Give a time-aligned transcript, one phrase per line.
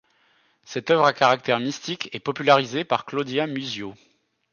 [0.63, 3.93] Cette œuvre à caractère mystique est popularisée par Claudia Muzio.